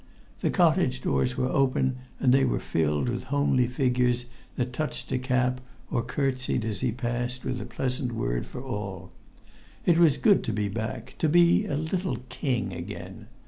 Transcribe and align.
The 0.39 0.49
cottage 0.49 1.03
doors 1.03 1.37
were 1.37 1.49
open, 1.51 1.97
and 2.19 2.33
they 2.33 2.43
were 2.43 2.59
filled 2.59 3.07
with 3.07 3.25
homely 3.25 3.67
figures 3.67 4.25
that 4.55 4.73
touched 4.73 5.11
a 5.11 5.19
cap 5.19 5.61
or 5.91 6.01
courtesied 6.01 6.65
as 6.65 6.79
he 6.79 6.91
passed 6.91 7.45
with 7.45 7.61
a 7.61 7.65
pleasant 7.67 8.11
word 8.11 8.47
for 8.47 8.63
all. 8.63 9.11
It 9.85 9.99
was 9.99 10.17
good 10.17 10.43
to 10.45 10.51
be 10.53 10.69
back, 10.69 11.13
to 11.19 11.29
be 11.29 11.67
a 11.67 11.77
little 11.77 12.17
king 12.29 12.73
again. 12.73 13.27